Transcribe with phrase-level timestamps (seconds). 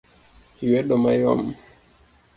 [0.67, 1.41] lwedo mayom